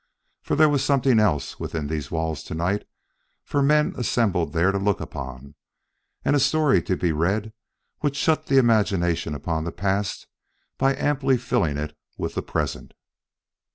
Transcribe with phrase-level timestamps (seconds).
[0.41, 2.87] For there was something else within these walls to night
[3.43, 5.53] for the men assembled there to look upon,
[6.25, 7.53] and a story to be read
[7.99, 10.25] which shut the imagination upon the past
[10.79, 12.95] by amply filling it with the present.